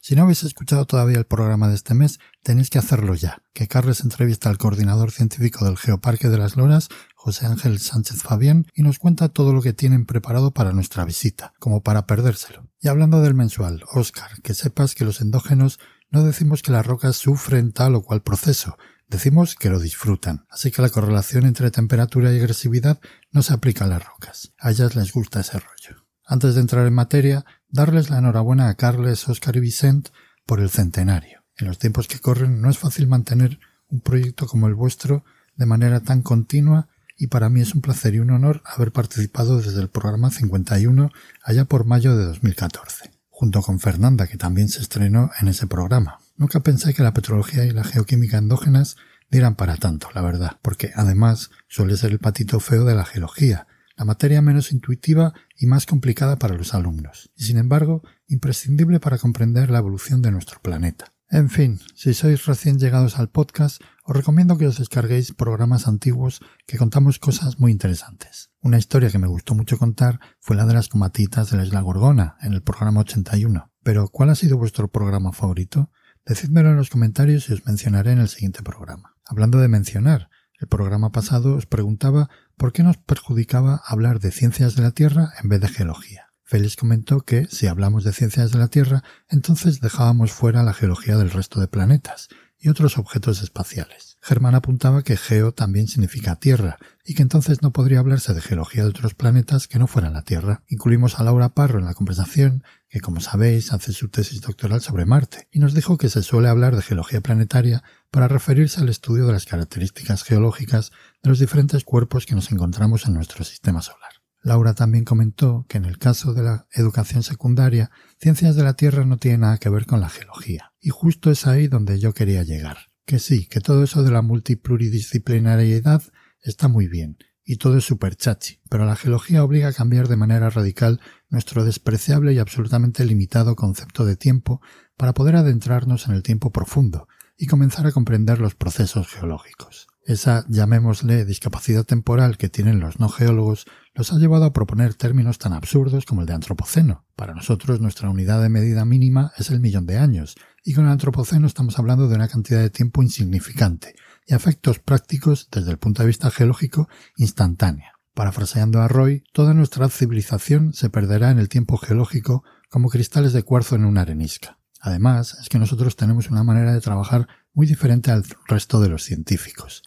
Si 0.00 0.16
no 0.16 0.22
habéis 0.22 0.42
escuchado 0.42 0.86
todavía 0.86 1.18
el 1.18 1.26
programa 1.26 1.68
de 1.68 1.74
este 1.74 1.92
mes, 1.92 2.18
tenéis 2.42 2.70
que 2.70 2.78
hacerlo 2.78 3.14
ya, 3.14 3.42
que 3.52 3.68
Carles 3.68 4.00
entrevista 4.00 4.48
al 4.48 4.56
coordinador 4.56 5.10
científico 5.10 5.66
del 5.66 5.76
Geoparque 5.76 6.30
de 6.30 6.38
las 6.38 6.56
Loras, 6.56 6.88
José 7.14 7.44
Ángel 7.44 7.78
Sánchez 7.78 8.22
Fabián, 8.22 8.64
y 8.74 8.82
nos 8.82 8.98
cuenta 8.98 9.28
todo 9.28 9.52
lo 9.52 9.60
que 9.60 9.74
tienen 9.74 10.06
preparado 10.06 10.52
para 10.52 10.72
nuestra 10.72 11.04
visita, 11.04 11.52
como 11.58 11.82
para 11.82 12.06
perdérselo. 12.06 12.66
Y 12.80 12.88
hablando 12.88 13.20
del 13.20 13.34
mensual, 13.34 13.84
Oscar, 13.92 14.30
que 14.42 14.54
sepas 14.54 14.94
que 14.94 15.04
los 15.04 15.20
endógenos 15.20 15.78
no 16.10 16.24
decimos 16.24 16.62
que 16.62 16.72
las 16.72 16.86
rocas 16.86 17.16
sufren 17.16 17.72
tal 17.72 17.96
o 17.96 18.02
cual 18.02 18.22
proceso, 18.22 18.78
Decimos 19.08 19.54
que 19.54 19.70
lo 19.70 19.80
disfrutan, 19.80 20.44
así 20.50 20.70
que 20.70 20.82
la 20.82 20.90
correlación 20.90 21.46
entre 21.46 21.70
temperatura 21.70 22.30
y 22.30 22.38
agresividad 22.38 23.00
no 23.30 23.42
se 23.42 23.54
aplica 23.54 23.86
a 23.86 23.88
las 23.88 24.04
rocas. 24.04 24.52
A 24.58 24.70
ellas 24.70 24.96
les 24.96 25.12
gusta 25.12 25.40
ese 25.40 25.58
rollo. 25.58 26.04
Antes 26.26 26.54
de 26.54 26.60
entrar 26.60 26.86
en 26.86 26.92
materia, 26.92 27.46
darles 27.70 28.10
la 28.10 28.18
enhorabuena 28.18 28.68
a 28.68 28.74
Carles, 28.74 29.26
Oscar 29.26 29.56
y 29.56 29.60
Vicent 29.60 30.10
por 30.44 30.60
el 30.60 30.68
centenario. 30.68 31.42
En 31.56 31.68
los 31.68 31.78
tiempos 31.78 32.06
que 32.06 32.20
corren 32.20 32.60
no 32.60 32.68
es 32.68 32.76
fácil 32.76 33.06
mantener 33.06 33.58
un 33.88 34.02
proyecto 34.02 34.46
como 34.46 34.66
el 34.66 34.74
vuestro 34.74 35.24
de 35.56 35.64
manera 35.64 36.00
tan 36.00 36.20
continua 36.20 36.88
y 37.16 37.28
para 37.28 37.48
mí 37.48 37.62
es 37.62 37.74
un 37.74 37.80
placer 37.80 38.14
y 38.14 38.20
un 38.20 38.30
honor 38.30 38.62
haber 38.66 38.92
participado 38.92 39.56
desde 39.58 39.80
el 39.80 39.88
programa 39.88 40.30
51 40.30 41.10
allá 41.42 41.64
por 41.64 41.86
mayo 41.86 42.14
de 42.14 42.26
2014, 42.26 43.10
junto 43.30 43.62
con 43.62 43.80
Fernanda 43.80 44.26
que 44.26 44.36
también 44.36 44.68
se 44.68 44.82
estrenó 44.82 45.30
en 45.40 45.48
ese 45.48 45.66
programa. 45.66 46.20
Nunca 46.38 46.60
pensé 46.60 46.94
que 46.94 47.02
la 47.02 47.12
petrología 47.12 47.64
y 47.64 47.72
la 47.72 47.82
geoquímica 47.82 48.38
endógenas 48.38 48.96
dieran 49.28 49.56
para 49.56 49.76
tanto, 49.76 50.08
la 50.14 50.22
verdad, 50.22 50.58
porque 50.62 50.92
además 50.94 51.50
suele 51.66 51.96
ser 51.96 52.12
el 52.12 52.20
patito 52.20 52.60
feo 52.60 52.84
de 52.84 52.94
la 52.94 53.04
geología, 53.04 53.66
la 53.96 54.04
materia 54.04 54.40
menos 54.40 54.70
intuitiva 54.70 55.34
y 55.56 55.66
más 55.66 55.84
complicada 55.84 56.38
para 56.38 56.54
los 56.54 56.74
alumnos, 56.74 57.32
y 57.36 57.42
sin 57.42 57.58
embargo 57.58 58.02
imprescindible 58.28 59.00
para 59.00 59.18
comprender 59.18 59.68
la 59.68 59.78
evolución 59.78 60.22
de 60.22 60.30
nuestro 60.30 60.62
planeta. 60.62 61.12
En 61.28 61.50
fin, 61.50 61.80
si 61.96 62.14
sois 62.14 62.46
recién 62.46 62.78
llegados 62.78 63.18
al 63.18 63.28
podcast, 63.28 63.82
os 64.04 64.16
recomiendo 64.16 64.56
que 64.56 64.68
os 64.68 64.78
descarguéis 64.78 65.34
programas 65.34 65.88
antiguos 65.88 66.40
que 66.66 66.78
contamos 66.78 67.18
cosas 67.18 67.58
muy 67.58 67.72
interesantes. 67.72 68.50
Una 68.60 68.78
historia 68.78 69.10
que 69.10 69.18
me 69.18 69.26
gustó 69.26 69.56
mucho 69.56 69.76
contar 69.76 70.20
fue 70.40 70.56
la 70.56 70.66
de 70.66 70.74
las 70.74 70.88
comatitas 70.88 71.50
de 71.50 71.56
la 71.56 71.64
isla 71.64 71.80
Gorgona, 71.80 72.36
en 72.40 72.52
el 72.52 72.62
programa 72.62 73.00
81. 73.00 73.72
Pero, 73.82 74.08
¿cuál 74.08 74.30
ha 74.30 74.36
sido 74.36 74.56
vuestro 74.56 74.88
programa 74.88 75.32
favorito? 75.32 75.90
Decídmelo 76.28 76.68
en 76.68 76.76
los 76.76 76.90
comentarios 76.90 77.48
y 77.48 77.54
os 77.54 77.64
mencionaré 77.64 78.12
en 78.12 78.18
el 78.18 78.28
siguiente 78.28 78.62
programa. 78.62 79.14
Hablando 79.24 79.60
de 79.60 79.68
mencionar, 79.68 80.28
el 80.60 80.68
programa 80.68 81.10
pasado 81.10 81.54
os 81.54 81.64
preguntaba 81.64 82.28
por 82.58 82.74
qué 82.74 82.82
nos 82.82 82.98
perjudicaba 82.98 83.80
hablar 83.86 84.20
de 84.20 84.30
ciencias 84.30 84.76
de 84.76 84.82
la 84.82 84.90
Tierra 84.90 85.32
en 85.42 85.48
vez 85.48 85.62
de 85.62 85.68
geología. 85.68 86.26
Félix 86.44 86.76
comentó 86.76 87.20
que, 87.20 87.46
si 87.46 87.66
hablamos 87.66 88.04
de 88.04 88.12
ciencias 88.12 88.52
de 88.52 88.58
la 88.58 88.68
Tierra, 88.68 89.02
entonces 89.30 89.80
dejábamos 89.80 90.30
fuera 90.30 90.62
la 90.62 90.74
geología 90.74 91.16
del 91.16 91.30
resto 91.30 91.60
de 91.60 91.68
planetas, 91.68 92.28
y 92.58 92.68
otros 92.68 92.98
objetos 92.98 93.42
espaciales. 93.42 94.18
Germán 94.20 94.54
apuntaba 94.54 95.02
que 95.02 95.16
geo 95.16 95.52
también 95.52 95.86
significa 95.86 96.36
tierra 96.36 96.78
y 97.04 97.14
que 97.14 97.22
entonces 97.22 97.62
no 97.62 97.72
podría 97.72 98.00
hablarse 98.00 98.34
de 98.34 98.40
geología 98.40 98.82
de 98.82 98.90
otros 98.90 99.14
planetas 99.14 99.68
que 99.68 99.78
no 99.78 99.86
fueran 99.86 100.12
la 100.12 100.22
Tierra. 100.22 100.62
Incluimos 100.68 101.18
a 101.18 101.24
Laura 101.24 101.50
Parro 101.50 101.78
en 101.78 101.86
la 101.86 101.94
conversación, 101.94 102.64
que 102.90 103.00
como 103.00 103.20
sabéis 103.20 103.72
hace 103.72 103.92
su 103.92 104.08
tesis 104.08 104.40
doctoral 104.40 104.82
sobre 104.82 105.06
Marte, 105.06 105.48
y 105.50 105.60
nos 105.60 105.72
dijo 105.72 105.96
que 105.96 106.10
se 106.10 106.22
suele 106.22 106.48
hablar 106.48 106.76
de 106.76 106.82
geología 106.82 107.20
planetaria 107.20 107.82
para 108.10 108.28
referirse 108.28 108.80
al 108.80 108.88
estudio 108.88 109.26
de 109.26 109.32
las 109.32 109.46
características 109.46 110.22
geológicas 110.24 110.90
de 111.22 111.30
los 111.30 111.38
diferentes 111.38 111.84
cuerpos 111.84 112.26
que 112.26 112.34
nos 112.34 112.50
encontramos 112.52 113.06
en 113.06 113.14
nuestro 113.14 113.44
sistema 113.44 113.80
solar. 113.80 114.17
Laura 114.48 114.72
también 114.72 115.04
comentó 115.04 115.66
que 115.68 115.76
en 115.76 115.84
el 115.84 115.98
caso 115.98 116.32
de 116.32 116.42
la 116.42 116.66
educación 116.72 117.22
secundaria, 117.22 117.90
ciencias 118.18 118.56
de 118.56 118.62
la 118.62 118.74
Tierra 118.74 119.04
no 119.04 119.18
tiene 119.18 119.38
nada 119.38 119.58
que 119.58 119.68
ver 119.68 119.84
con 119.84 120.00
la 120.00 120.08
geología. 120.08 120.72
Y 120.80 120.88
justo 120.88 121.30
es 121.30 121.46
ahí 121.46 121.68
donde 121.68 122.00
yo 122.00 122.14
quería 122.14 122.42
llegar. 122.42 122.78
Que 123.04 123.18
sí, 123.18 123.46
que 123.46 123.60
todo 123.60 123.84
eso 123.84 124.02
de 124.02 124.10
la 124.10 124.22
multipluridisciplinariedad 124.22 126.02
está 126.40 126.68
muy 126.68 126.88
bien, 126.88 127.18
y 127.44 127.56
todo 127.56 127.78
es 127.78 127.84
super 127.84 128.16
chachi, 128.16 128.60
pero 128.70 128.84
la 128.84 128.96
geología 128.96 129.42
obliga 129.42 129.68
a 129.68 129.72
cambiar 129.72 130.08
de 130.08 130.16
manera 130.16 130.50
radical 130.50 131.00
nuestro 131.28 131.64
despreciable 131.64 132.32
y 132.32 132.38
absolutamente 132.38 133.04
limitado 133.04 133.56
concepto 133.56 134.04
de 134.04 134.16
tiempo 134.16 134.60
para 134.96 135.14
poder 135.14 135.36
adentrarnos 135.36 136.06
en 136.08 136.14
el 136.14 136.22
tiempo 136.22 136.52
profundo 136.52 137.07
y 137.38 137.46
comenzar 137.46 137.86
a 137.86 137.92
comprender 137.92 138.40
los 138.40 138.56
procesos 138.56 139.08
geológicos. 139.08 139.86
Esa, 140.04 140.44
llamémosle, 140.48 141.24
discapacidad 141.24 141.84
temporal 141.84 142.36
que 142.36 142.48
tienen 142.48 142.80
los 142.80 142.98
no 142.98 143.08
geólogos 143.08 143.66
los 143.94 144.12
ha 144.12 144.16
llevado 144.16 144.44
a 144.44 144.52
proponer 144.52 144.94
términos 144.94 145.38
tan 145.38 145.52
absurdos 145.52 146.04
como 146.04 146.22
el 146.22 146.26
de 146.26 146.32
antropoceno. 146.32 147.04
Para 147.14 147.34
nosotros 147.34 147.80
nuestra 147.80 148.10
unidad 148.10 148.42
de 148.42 148.48
medida 148.48 148.84
mínima 148.84 149.32
es 149.36 149.50
el 149.50 149.60
millón 149.60 149.86
de 149.86 149.98
años, 149.98 150.34
y 150.64 150.74
con 150.74 150.86
el 150.86 150.90
antropoceno 150.90 151.46
estamos 151.46 151.78
hablando 151.78 152.08
de 152.08 152.16
una 152.16 152.28
cantidad 152.28 152.60
de 152.60 152.70
tiempo 152.70 153.02
insignificante 153.02 153.94
y 154.26 154.34
efectos 154.34 154.78
prácticos 154.80 155.48
desde 155.52 155.70
el 155.70 155.78
punto 155.78 156.02
de 156.02 156.08
vista 156.08 156.30
geológico 156.30 156.88
instantánea. 157.16 157.92
Parafraseando 158.14 158.80
a 158.80 158.88
Roy, 158.88 159.22
toda 159.32 159.54
nuestra 159.54 159.88
civilización 159.88 160.72
se 160.72 160.90
perderá 160.90 161.30
en 161.30 161.38
el 161.38 161.48
tiempo 161.48 161.76
geológico 161.76 162.42
como 162.68 162.88
cristales 162.88 163.32
de 163.32 163.44
cuarzo 163.44 163.76
en 163.76 163.84
una 163.84 164.00
arenisca. 164.00 164.57
Además, 164.80 165.36
es 165.40 165.48
que 165.48 165.58
nosotros 165.58 165.96
tenemos 165.96 166.30
una 166.30 166.44
manera 166.44 166.72
de 166.72 166.80
trabajar 166.80 167.28
muy 167.52 167.66
diferente 167.66 168.10
al 168.10 168.24
resto 168.46 168.80
de 168.80 168.88
los 168.88 169.02
científicos. 169.02 169.82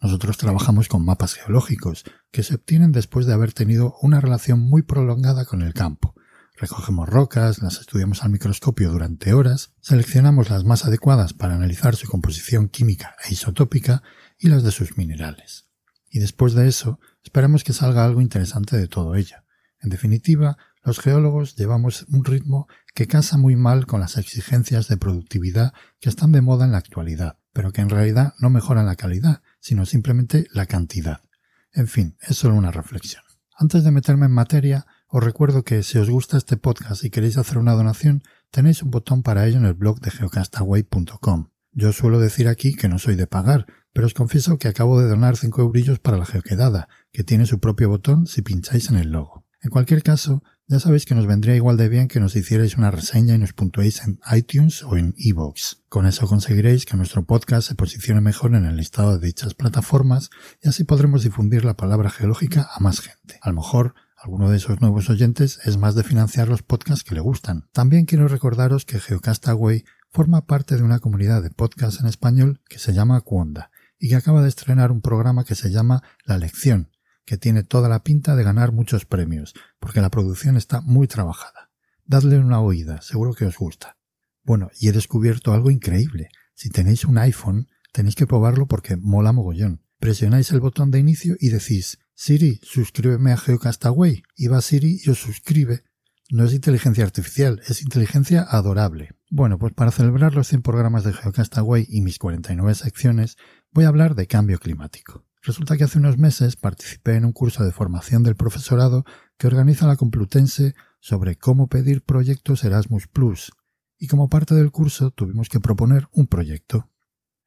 Nosotros 0.00 0.38
trabajamos 0.38 0.88
con 0.88 1.04
mapas 1.04 1.34
geológicos, 1.34 2.04
que 2.30 2.44
se 2.44 2.54
obtienen 2.54 2.92
después 2.92 3.26
de 3.26 3.32
haber 3.32 3.52
tenido 3.52 3.96
una 4.00 4.20
relación 4.20 4.60
muy 4.60 4.82
prolongada 4.82 5.44
con 5.44 5.62
el 5.62 5.74
campo. 5.74 6.14
Recogemos 6.56 7.08
rocas, 7.08 7.62
las 7.62 7.80
estudiamos 7.80 8.22
al 8.22 8.30
microscopio 8.30 8.90
durante 8.90 9.32
horas, 9.32 9.72
seleccionamos 9.80 10.50
las 10.50 10.64
más 10.64 10.84
adecuadas 10.84 11.32
para 11.32 11.54
analizar 11.54 11.96
su 11.96 12.08
composición 12.08 12.68
química 12.68 13.14
e 13.24 13.32
isotópica 13.32 14.02
y 14.38 14.48
las 14.48 14.62
de 14.62 14.72
sus 14.72 14.96
minerales. 14.96 15.68
Y 16.10 16.20
después 16.20 16.54
de 16.54 16.68
eso, 16.68 17.00
esperamos 17.22 17.64
que 17.64 17.72
salga 17.72 18.04
algo 18.04 18.20
interesante 18.20 18.76
de 18.76 18.88
todo 18.88 19.14
ello. 19.14 19.36
En 19.80 19.90
definitiva, 19.90 20.56
los 20.88 21.00
geólogos 21.00 21.54
llevamos 21.54 22.06
un 22.08 22.24
ritmo 22.24 22.66
que 22.94 23.06
casa 23.06 23.36
muy 23.36 23.56
mal 23.56 23.86
con 23.86 24.00
las 24.00 24.16
exigencias 24.16 24.88
de 24.88 24.96
productividad 24.96 25.74
que 26.00 26.08
están 26.08 26.32
de 26.32 26.40
moda 26.40 26.64
en 26.64 26.72
la 26.72 26.78
actualidad, 26.78 27.38
pero 27.52 27.72
que 27.72 27.82
en 27.82 27.90
realidad 27.90 28.32
no 28.40 28.48
mejoran 28.48 28.86
la 28.86 28.96
calidad, 28.96 29.42
sino 29.60 29.84
simplemente 29.84 30.46
la 30.54 30.64
cantidad. 30.64 31.20
En 31.72 31.88
fin, 31.88 32.16
es 32.22 32.38
solo 32.38 32.54
una 32.54 32.70
reflexión. 32.70 33.22
Antes 33.54 33.84
de 33.84 33.90
meterme 33.90 34.26
en 34.26 34.32
materia, 34.32 34.86
os 35.08 35.22
recuerdo 35.22 35.62
que 35.62 35.82
si 35.82 35.98
os 35.98 36.08
gusta 36.08 36.38
este 36.38 36.56
podcast 36.56 37.04
y 37.04 37.10
queréis 37.10 37.36
hacer 37.36 37.58
una 37.58 37.74
donación, 37.74 38.22
tenéis 38.50 38.82
un 38.82 38.90
botón 38.90 39.22
para 39.22 39.46
ello 39.46 39.58
en 39.58 39.66
el 39.66 39.74
blog 39.74 40.00
de 40.00 40.10
geocastaway.com. 40.10 41.50
Yo 41.72 41.92
suelo 41.92 42.18
decir 42.18 42.48
aquí 42.48 42.74
que 42.74 42.88
no 42.88 42.98
soy 42.98 43.14
de 43.14 43.26
pagar, 43.26 43.66
pero 43.92 44.06
os 44.06 44.14
confieso 44.14 44.58
que 44.58 44.68
acabo 44.68 44.98
de 44.98 45.08
donar 45.08 45.36
5 45.36 45.60
eurillos 45.60 45.98
para 45.98 46.16
la 46.16 46.24
geoquedada, 46.24 46.88
que 47.12 47.24
tiene 47.24 47.44
su 47.44 47.60
propio 47.60 47.90
botón 47.90 48.26
si 48.26 48.40
pincháis 48.40 48.88
en 48.88 48.96
el 48.96 49.10
logo. 49.10 49.44
En 49.60 49.70
cualquier 49.70 50.02
caso, 50.02 50.42
ya 50.70 50.78
sabéis 50.78 51.06
que 51.06 51.14
nos 51.14 51.26
vendría 51.26 51.56
igual 51.56 51.78
de 51.78 51.88
bien 51.88 52.08
que 52.08 52.20
nos 52.20 52.36
hicierais 52.36 52.76
una 52.76 52.90
reseña 52.90 53.34
y 53.34 53.38
nos 53.38 53.54
puntuéis 53.54 54.02
en 54.02 54.20
iTunes 54.36 54.82
o 54.82 54.98
en 54.98 55.14
iVoox. 55.16 55.76
Con 55.88 56.04
eso 56.04 56.26
conseguiréis 56.26 56.84
que 56.84 56.94
nuestro 56.94 57.24
podcast 57.24 57.66
se 57.66 57.74
posicione 57.74 58.20
mejor 58.20 58.54
en 58.54 58.66
el 58.66 58.76
listado 58.76 59.18
de 59.18 59.26
dichas 59.26 59.54
plataformas 59.54 60.28
y 60.62 60.68
así 60.68 60.84
podremos 60.84 61.22
difundir 61.22 61.64
la 61.64 61.74
palabra 61.74 62.10
geológica 62.10 62.68
a 62.70 62.80
más 62.80 63.00
gente. 63.00 63.38
A 63.40 63.48
lo 63.48 63.56
mejor 63.56 63.94
alguno 64.14 64.50
de 64.50 64.58
esos 64.58 64.82
nuevos 64.82 65.08
oyentes 65.08 65.58
es 65.64 65.78
más 65.78 65.94
de 65.94 66.04
financiar 66.04 66.48
los 66.48 66.62
podcasts 66.62 67.02
que 67.02 67.14
le 67.14 67.22
gustan. 67.22 67.66
También 67.72 68.04
quiero 68.04 68.28
recordaros 68.28 68.84
que 68.84 69.00
Geocastaway 69.00 69.84
forma 70.10 70.44
parte 70.44 70.76
de 70.76 70.82
una 70.82 70.98
comunidad 70.98 71.42
de 71.42 71.50
podcasts 71.50 72.00
en 72.00 72.08
español 72.08 72.60
que 72.68 72.78
se 72.78 72.92
llama 72.92 73.22
Cuonda 73.22 73.70
y 73.98 74.10
que 74.10 74.16
acaba 74.16 74.42
de 74.42 74.48
estrenar 74.50 74.92
un 74.92 75.00
programa 75.00 75.44
que 75.44 75.54
se 75.54 75.70
llama 75.70 76.02
La 76.26 76.36
Lección, 76.36 76.90
que 77.28 77.36
tiene 77.36 77.62
toda 77.62 77.90
la 77.90 78.02
pinta 78.02 78.36
de 78.36 78.42
ganar 78.42 78.72
muchos 78.72 79.04
premios, 79.04 79.52
porque 79.78 80.00
la 80.00 80.08
producción 80.08 80.56
está 80.56 80.80
muy 80.80 81.06
trabajada. 81.06 81.70
Dadle 82.06 82.38
una 82.38 82.62
oída, 82.62 83.02
seguro 83.02 83.34
que 83.34 83.44
os 83.44 83.58
gusta. 83.58 83.98
Bueno, 84.44 84.70
y 84.80 84.88
he 84.88 84.92
descubierto 84.92 85.52
algo 85.52 85.70
increíble. 85.70 86.30
Si 86.54 86.70
tenéis 86.70 87.04
un 87.04 87.18
iPhone, 87.18 87.68
tenéis 87.92 88.14
que 88.14 88.26
probarlo 88.26 88.66
porque 88.66 88.96
mola 88.96 89.32
mogollón. 89.32 89.82
Presionáis 89.98 90.50
el 90.52 90.60
botón 90.60 90.90
de 90.90 91.00
inicio 91.00 91.36
y 91.38 91.50
decís, 91.50 91.98
Siri, 92.14 92.60
suscríbeme 92.62 93.32
a 93.32 93.36
Geocastaway. 93.36 94.22
Y 94.34 94.46
va 94.46 94.62
Siri 94.62 94.98
y 95.04 95.10
os 95.10 95.18
suscribe. 95.18 95.84
No 96.30 96.46
es 96.46 96.54
inteligencia 96.54 97.04
artificial, 97.04 97.60
es 97.68 97.82
inteligencia 97.82 98.40
adorable. 98.48 99.10
Bueno, 99.28 99.58
pues 99.58 99.74
para 99.74 99.90
celebrar 99.90 100.34
los 100.34 100.48
100 100.48 100.62
programas 100.62 101.04
de 101.04 101.12
Geocastaway 101.12 101.86
y 101.90 102.00
mis 102.00 102.18
49 102.18 102.74
secciones, 102.74 103.36
voy 103.70 103.84
a 103.84 103.88
hablar 103.88 104.14
de 104.14 104.26
cambio 104.26 104.58
climático. 104.58 105.27
Resulta 105.48 105.78
que 105.78 105.84
hace 105.84 105.98
unos 105.98 106.18
meses 106.18 106.56
participé 106.56 107.14
en 107.14 107.24
un 107.24 107.32
curso 107.32 107.64
de 107.64 107.72
formación 107.72 108.22
del 108.22 108.36
profesorado 108.36 109.06
que 109.38 109.46
organiza 109.46 109.86
la 109.86 109.96
Complutense 109.96 110.74
sobre 111.00 111.36
cómo 111.36 111.68
pedir 111.68 112.02
proyectos 112.02 112.64
Erasmus 112.64 113.06
Plus, 113.06 113.50
y 113.96 114.08
como 114.08 114.28
parte 114.28 114.54
del 114.54 114.70
curso 114.70 115.10
tuvimos 115.10 115.48
que 115.48 115.58
proponer 115.58 116.06
un 116.12 116.26
proyecto. 116.26 116.90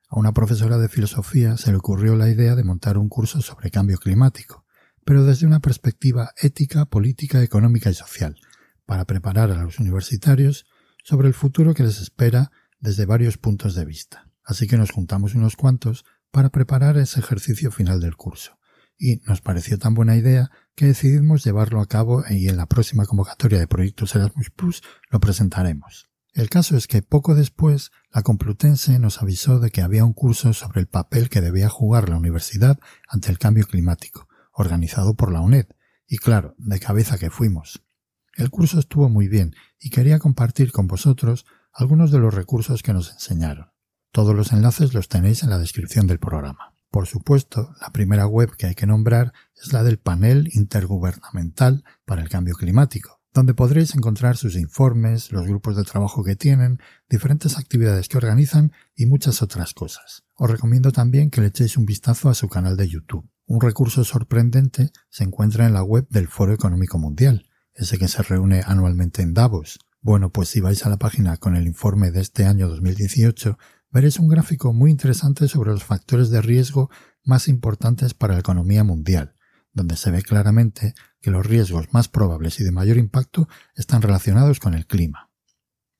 A 0.10 0.18
una 0.18 0.34
profesora 0.34 0.80
de 0.80 0.90
filosofía 0.90 1.58
se 1.58 1.70
le 1.70 1.78
ocurrió 1.78 2.16
la 2.16 2.28
idea 2.28 2.56
de 2.56 2.64
montar 2.64 2.98
un 2.98 3.08
curso 3.08 3.40
sobre 3.40 3.70
cambio 3.70 4.00
climático, 4.00 4.66
pero 5.06 5.24
desde 5.24 5.46
una 5.46 5.60
perspectiva 5.60 6.32
ética, 6.42 6.86
política, 6.86 7.44
económica 7.44 7.92
y 7.92 7.94
social, 7.94 8.36
para 8.88 9.06
preparar 9.06 9.52
a 9.52 9.62
los 9.62 9.78
universitarios 9.78 10.66
sobre 11.04 11.28
el 11.28 11.36
futuro 11.36 11.76
que 11.76 11.84
les 11.84 12.02
espera 12.02 12.52
desde 12.80 13.06
varios 13.06 13.38
puntos 13.38 13.76
de 13.76 13.86
vista. 13.86 14.28
Así 14.44 14.68
que 14.68 14.78
nos 14.78 14.90
juntamos 14.90 15.36
unos 15.36 15.56
cuantos 15.56 16.04
para 16.32 16.50
preparar 16.50 16.98
ese 16.98 17.20
ejercicio 17.20 17.72
final 17.72 18.00
del 18.00 18.16
curso. 18.16 18.58
Y 18.98 19.18
nos 19.28 19.42
pareció 19.42 19.78
tan 19.78 19.94
buena 19.94 20.16
idea 20.16 20.50
que 20.76 20.86
decidimos 20.86 21.44
llevarlo 21.44 21.82
a 21.82 21.88
cabo 21.88 22.24
y 22.30 22.48
en 22.48 22.58
la 22.58 22.68
próxima 22.68 23.06
convocatoria 23.06 23.60
de 23.60 23.68
proyectos 23.68 24.16
Erasmus 24.16 24.50
Plus 24.52 24.84
lo 25.10 25.20
presentaremos. 25.20 26.10
El 26.34 26.50
caso 26.50 26.78
es 26.78 26.88
que 26.88 27.02
poco 27.02 27.36
después 27.36 27.92
la 28.14 28.22
Complutense 28.22 29.00
nos 29.00 29.22
avisó 29.22 29.60
de 29.60 29.70
que 29.70 29.82
había 29.82 30.06
un 30.06 30.14
curso 30.14 30.54
sobre 30.54 30.80
el 30.80 30.88
papel 30.88 31.30
que 31.30 31.42
debía 31.42 31.68
jugar 31.68 32.08
la 32.08 32.16
universidad 32.16 32.80
ante 33.10 33.32
el 33.32 33.38
cambio 33.38 33.66
climático, 33.66 34.30
organizado 34.54 35.16
por 35.16 35.32
la 35.32 35.42
UNED, 35.42 35.66
y 36.08 36.18
claro, 36.18 36.56
de 36.58 36.80
cabeza 36.80 37.18
que 37.18 37.30
fuimos. 37.30 37.84
El 38.38 38.50
curso 38.50 38.80
estuvo 38.80 39.10
muy 39.10 39.28
bien 39.28 39.56
y 39.78 39.90
quería 39.90 40.20
compartir 40.20 40.72
con 40.72 40.88
vosotros 40.88 41.46
algunos 41.74 42.12
de 42.12 42.20
los 42.20 42.34
recursos 42.34 42.82
que 42.82 42.94
nos 42.94 43.12
enseñaron. 43.12 43.71
Todos 44.12 44.36
los 44.36 44.52
enlaces 44.52 44.94
los 44.94 45.08
tenéis 45.08 45.42
en 45.44 45.50
la 45.50 45.58
descripción 45.58 46.06
del 46.06 46.20
programa. 46.20 46.74
Por 46.90 47.08
supuesto, 47.08 47.74
la 47.80 47.92
primera 47.92 48.28
web 48.28 48.58
que 48.58 48.66
hay 48.68 48.76
que 48.76 48.86
nombrar 48.86 49.32
es 49.56 49.72
la 49.72 49.84
del 49.84 50.00
Panel 50.00 50.50
Intergubernamental 50.52 51.86
para 52.04 52.22
el 52.22 52.28
Cambio 52.28 52.56
Climático, 52.56 53.22
donde 53.34 53.54
podréis 53.54 53.96
encontrar 53.96 54.36
sus 54.36 54.58
informes, 54.58 55.32
los 55.32 55.48
grupos 55.48 55.78
de 55.78 55.86
trabajo 55.86 56.26
que 56.26 56.36
tienen, 56.36 56.82
diferentes 57.10 57.58
actividades 57.58 58.10
que 58.10 58.18
organizan 58.18 58.74
y 58.98 59.06
muchas 59.06 59.42
otras 59.42 59.74
cosas. 59.74 60.26
Os 60.36 60.52
recomiendo 60.52 60.92
también 60.92 61.30
que 61.30 61.40
le 61.40 61.48
echéis 61.48 61.78
un 61.78 61.86
vistazo 61.86 62.28
a 62.28 62.34
su 62.34 62.50
canal 62.50 62.76
de 62.76 62.90
YouTube. 62.90 63.30
Un 63.46 63.62
recurso 63.62 64.04
sorprendente 64.04 64.92
se 65.10 65.24
encuentra 65.24 65.66
en 65.66 65.74
la 65.74 65.84
web 65.84 66.06
del 66.10 66.28
Foro 66.28 66.52
Económico 66.52 66.98
Mundial, 66.98 67.48
ese 67.74 67.98
que 67.98 68.10
se 68.10 68.24
reúne 68.24 68.62
anualmente 68.66 69.22
en 69.22 69.34
Davos. 69.34 69.80
Bueno, 70.02 70.32
pues 70.32 70.50
si 70.50 70.60
vais 70.60 70.86
a 70.86 70.90
la 70.90 70.98
página 70.98 71.38
con 71.38 71.56
el 71.56 71.66
informe 71.66 72.12
de 72.12 72.20
este 72.20 72.46
año 72.46 72.68
2018, 72.68 73.58
veréis 73.92 74.20
un 74.20 74.28
gráfico 74.28 74.74
muy 74.74 74.92
interesante 74.92 75.48
sobre 75.48 75.72
los 75.72 75.84
factores 75.84 76.30
de 76.30 76.42
riesgo 76.42 76.90
más 77.24 77.48
importantes 77.48 78.14
para 78.14 78.34
la 78.34 78.40
economía 78.40 78.84
mundial, 78.84 79.36
donde 79.74 79.96
se 79.96 80.12
ve 80.12 80.22
claramente 80.22 80.94
que 81.20 81.32
los 81.32 81.46
riesgos 81.46 81.94
más 81.94 82.08
probables 82.08 82.60
y 82.60 82.64
de 82.64 82.72
mayor 82.72 82.98
impacto 82.98 83.48
están 83.76 84.02
relacionados 84.02 84.60
con 84.60 84.74
el 84.74 84.88
clima. 84.88 85.30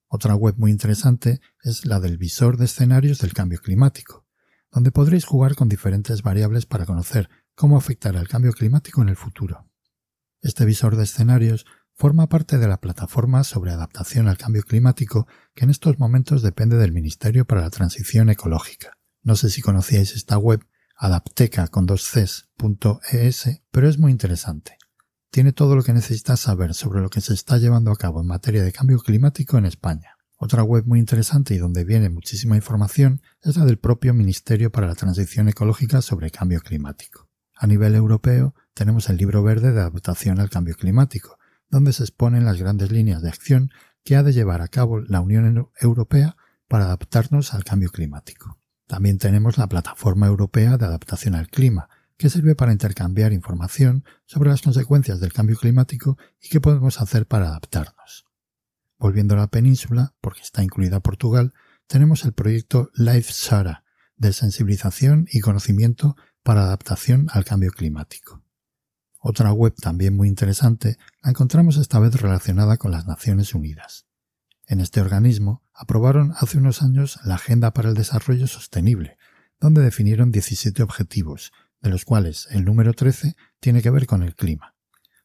Otra 0.08 0.36
web 0.36 0.56
muy 0.58 0.72
interesante 0.72 1.40
es 1.64 1.86
la 1.86 2.00
del 2.00 2.18
visor 2.18 2.58
de 2.58 2.66
escenarios 2.66 3.20
del 3.20 3.34
cambio 3.34 3.60
climático, 3.60 4.26
donde 4.72 4.92
podréis 4.92 5.26
jugar 5.26 5.56
con 5.56 5.70
diferentes 5.70 6.22
variables 6.22 6.66
para 6.66 6.86
conocer 6.86 7.30
cómo 7.56 7.78
afectará 7.78 8.20
el 8.20 8.28
cambio 8.28 8.52
climático 8.52 9.02
en 9.02 9.10
el 9.10 9.16
futuro. 9.16 9.70
Este 10.42 10.66
visor 10.66 10.96
de 10.96 11.04
escenarios 11.04 11.66
forma 12.02 12.28
parte 12.28 12.58
de 12.58 12.68
la 12.68 12.82
plataforma 12.82 13.44
sobre 13.44 13.70
adaptación 13.70 14.28
al 14.28 14.40
cambio 14.40 14.64
climático 14.64 15.28
que 15.54 15.66
en 15.66 15.70
estos 15.70 16.00
momentos 16.00 16.42
depende 16.42 16.76
del 16.78 16.92
Ministerio 16.92 17.46
para 17.46 17.62
la 17.62 17.70
Transición 17.70 18.32
Ecológica. 18.32 18.98
No 19.22 19.36
sé 19.36 19.52
si 19.52 19.62
conocíais 19.62 20.16
esta 20.16 20.40
web, 20.40 20.66
adapteca 20.98 21.68
con 21.68 21.86
dos 21.86 22.10
Cs.es, 22.10 23.62
pero 23.70 23.88
es 23.88 24.00
muy 24.00 24.12
interesante. 24.12 24.80
Tiene 25.30 25.54
todo 25.54 25.76
lo 25.76 25.84
que 25.84 25.94
necesitas 25.94 26.40
saber 26.40 26.74
sobre 26.74 27.02
lo 27.02 27.12
que 27.12 27.22
se 27.22 27.36
está 27.36 27.60
llevando 27.60 27.92
a 27.92 27.98
cabo 27.98 28.22
en 28.22 28.28
materia 28.28 28.64
de 28.64 28.72
cambio 28.72 28.98
climático 28.98 29.60
en 29.60 29.68
España. 29.68 30.18
Otra 30.38 30.64
web 30.64 30.88
muy 30.88 30.98
interesante 30.98 31.54
y 31.54 31.60
donde 31.60 31.84
viene 31.84 32.10
muchísima 32.10 32.56
información 32.56 33.22
es 33.44 33.58
la 33.58 33.66
del 33.66 33.78
propio 33.78 34.16
Ministerio 34.16 34.72
para 34.72 34.88
la 34.88 34.96
Transición 34.96 35.50
Ecológica 35.50 36.02
sobre 36.02 36.32
Cambio 36.32 36.62
Climático. 36.62 37.30
A 37.56 37.68
nivel 37.68 37.94
europeo 37.94 38.56
tenemos 38.74 39.08
el 39.08 39.18
Libro 39.18 39.44
Verde 39.44 39.72
de 39.72 39.82
Adaptación 39.82 40.40
al 40.40 40.50
Cambio 40.50 40.74
Climático, 40.74 41.38
donde 41.72 41.94
se 41.94 42.04
exponen 42.04 42.46
las 42.46 42.60
grandes 42.60 42.92
líneas 42.92 43.22
de 43.22 43.30
acción 43.30 43.72
que 44.04 44.16
ha 44.16 44.24
de 44.24 44.34
llevar 44.34 44.62
a 44.62 44.68
cabo 44.68 45.00
la 45.00 45.22
Unión 45.22 45.70
Europea 45.80 46.36
para 46.68 46.86
adaptarnos 46.86 47.54
al 47.54 47.64
cambio 47.64 47.90
climático. 47.90 48.60
También 48.88 49.18
tenemos 49.18 49.58
la 49.58 49.68
Plataforma 49.68 50.28
Europea 50.28 50.78
de 50.78 50.86
Adaptación 50.86 51.34
al 51.36 51.48
Clima, 51.48 51.90
que 52.18 52.30
sirve 52.30 52.56
para 52.56 52.72
intercambiar 52.72 53.34
información 53.34 54.04
sobre 54.26 54.50
las 54.50 54.62
consecuencias 54.62 55.20
del 55.20 55.34
cambio 55.34 55.56
climático 55.56 56.18
y 56.40 56.50
qué 56.50 56.62
podemos 56.62 57.02
hacer 57.02 57.26
para 57.26 57.48
adaptarnos. 57.48 58.26
Volviendo 59.00 59.34
a 59.34 59.38
la 59.38 59.48
península, 59.48 60.14
porque 60.22 60.42
está 60.42 60.62
incluida 60.62 61.00
Portugal, 61.00 61.54
tenemos 61.88 62.26
el 62.26 62.34
proyecto 62.34 62.92
Life 62.94 63.34
Sara, 63.34 63.84
de 64.18 64.34
sensibilización 64.34 65.26
y 65.32 65.40
conocimiento 65.40 66.16
para 66.44 66.64
adaptación 66.64 67.28
al 67.32 67.44
cambio 67.44 67.72
climático. 67.72 68.41
Otra 69.24 69.54
web 69.54 69.76
también 69.76 70.16
muy 70.16 70.28
interesante 70.28 70.98
la 71.22 71.30
encontramos 71.30 71.78
esta 71.78 72.00
vez 72.00 72.20
relacionada 72.20 72.78
con 72.78 72.90
las 72.90 73.06
Naciones 73.06 73.54
Unidas. 73.54 74.08
En 74.66 74.80
este 74.80 75.00
organismo 75.00 75.62
aprobaron 75.76 76.34
hace 76.40 76.58
unos 76.58 76.82
años 76.82 77.20
la 77.24 77.36
Agenda 77.36 77.72
para 77.72 77.90
el 77.90 77.96
Desarrollo 77.96 78.48
Sostenible, 78.48 79.18
donde 79.60 79.84
definieron 79.84 80.32
17 80.32 80.82
objetivos, 80.82 81.52
de 81.82 81.92
los 81.92 82.04
cuales 82.04 82.48
el 82.50 82.66
número 82.66 82.94
13 82.94 83.36
tiene 83.60 83.84
que 83.84 83.92
ver 83.92 84.08
con 84.08 84.24
el 84.24 84.34
clima, 84.34 84.74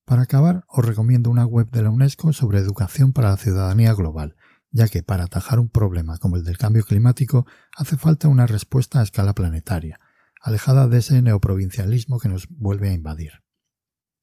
Para 0.05 0.21
acabar, 0.21 0.65
os 0.67 0.85
recomiendo 0.85 1.31
una 1.31 1.47
web 1.47 1.71
de 1.71 1.81
la 1.81 1.89
UNESCO 1.89 2.31
sobre 2.31 2.59
educación 2.59 3.11
para 3.11 3.31
la 3.31 3.37
ciudadanía 3.37 3.95
global, 3.95 4.35
ya 4.69 4.87
que 4.87 5.01
para 5.01 5.23
atajar 5.23 5.57
un 5.57 5.69
problema 5.69 6.19
como 6.19 6.35
el 6.35 6.43
del 6.43 6.59
cambio 6.59 6.83
climático 6.83 7.47
hace 7.75 7.97
falta 7.97 8.27
una 8.27 8.45
respuesta 8.45 8.99
a 8.99 9.03
escala 9.03 9.33
planetaria, 9.33 9.99
alejada 10.43 10.87
de 10.87 10.99
ese 10.99 11.23
neoprovincialismo 11.23 12.19
que 12.19 12.29
nos 12.29 12.47
vuelve 12.49 12.89
a 12.89 12.93
invadir. 12.93 13.44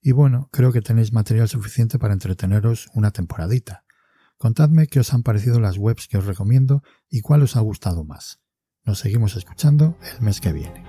Y 0.02 0.11
bueno, 0.11 0.49
creo 0.50 0.73
que 0.73 0.82
tenéis 0.82 1.12
material 1.12 1.49
suficiente 1.49 2.00
para 2.00 2.12
entreteneros 2.12 2.90
una 2.92 3.12
temporadita. 3.12 3.85
Contadme 4.37 4.88
qué 4.88 4.99
os 4.99 5.14
han 5.14 5.23
parecido 5.23 5.61
las 5.61 5.78
webs 5.78 6.09
que 6.09 6.18
os 6.18 6.26
recomiendo 6.26 6.82
y 7.09 7.21
cuál 7.21 7.42
os 7.42 7.54
ha 7.54 7.61
gustado 7.61 8.04
más. 8.04 8.40
Nos 8.85 8.99
seguimos 8.99 9.37
escuchando 9.37 9.97
el 10.02 10.21
mes 10.21 10.40
que 10.40 10.52
viene. 10.52 10.85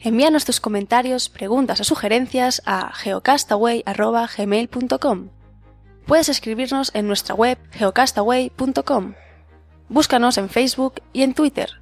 Envíanos 0.00 0.44
tus 0.44 0.58
comentarios, 0.58 1.28
preguntas 1.28 1.80
o 1.80 1.84
sugerencias 1.84 2.60
a 2.66 2.92
geocastaway.gmail.com. 2.92 5.28
Puedes 6.06 6.28
escribirnos 6.28 6.90
en 6.92 7.06
nuestra 7.06 7.36
web 7.36 7.56
geocastaway.com. 7.70 9.14
Búscanos 9.88 10.38
en 10.38 10.48
Facebook 10.48 10.94
y 11.12 11.22
en 11.22 11.34
Twitter. 11.34 11.81